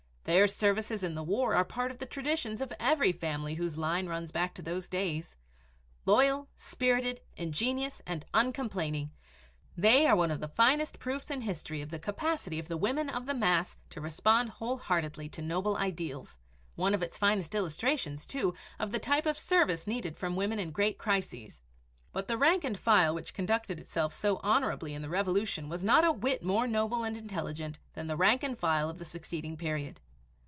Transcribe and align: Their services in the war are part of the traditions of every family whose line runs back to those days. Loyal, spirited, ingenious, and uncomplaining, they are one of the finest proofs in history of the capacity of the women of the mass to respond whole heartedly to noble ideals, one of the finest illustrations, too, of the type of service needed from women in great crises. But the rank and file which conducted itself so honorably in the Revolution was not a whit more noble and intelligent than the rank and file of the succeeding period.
Their 0.25 0.45
services 0.47 1.03
in 1.03 1.15
the 1.15 1.23
war 1.23 1.55
are 1.55 1.65
part 1.65 1.89
of 1.89 1.97
the 1.97 2.05
traditions 2.05 2.61
of 2.61 2.71
every 2.79 3.11
family 3.11 3.55
whose 3.55 3.77
line 3.77 4.05
runs 4.05 4.31
back 4.31 4.53
to 4.53 4.61
those 4.61 4.87
days. 4.87 5.35
Loyal, 6.05 6.47
spirited, 6.55 7.19
ingenious, 7.35 8.03
and 8.05 8.23
uncomplaining, 8.33 9.09
they 9.75 10.05
are 10.05 10.15
one 10.15 10.29
of 10.29 10.39
the 10.39 10.47
finest 10.47 10.99
proofs 10.99 11.31
in 11.31 11.41
history 11.41 11.81
of 11.81 11.89
the 11.89 11.99
capacity 11.99 12.59
of 12.59 12.67
the 12.67 12.77
women 12.77 13.09
of 13.09 13.25
the 13.25 13.33
mass 13.33 13.77
to 13.89 13.99
respond 13.99 14.49
whole 14.49 14.77
heartedly 14.77 15.27
to 15.29 15.41
noble 15.41 15.75
ideals, 15.75 16.37
one 16.75 16.93
of 16.93 16.99
the 16.99 17.09
finest 17.09 17.55
illustrations, 17.55 18.27
too, 18.27 18.53
of 18.79 18.91
the 18.91 18.99
type 18.99 19.25
of 19.25 19.39
service 19.39 19.87
needed 19.87 20.15
from 20.17 20.35
women 20.35 20.59
in 20.59 20.71
great 20.71 20.99
crises. 20.99 21.63
But 22.13 22.27
the 22.27 22.37
rank 22.37 22.63
and 22.63 22.77
file 22.77 23.15
which 23.15 23.33
conducted 23.33 23.79
itself 23.79 24.13
so 24.13 24.37
honorably 24.43 24.93
in 24.93 25.01
the 25.01 25.09
Revolution 25.09 25.67
was 25.67 25.83
not 25.83 26.05
a 26.05 26.11
whit 26.11 26.43
more 26.43 26.67
noble 26.67 27.03
and 27.03 27.17
intelligent 27.17 27.79
than 27.93 28.05
the 28.05 28.15
rank 28.15 28.43
and 28.43 28.57
file 28.57 28.87
of 28.89 28.99
the 28.99 29.03
succeeding 29.05 29.57
period. 29.57 29.99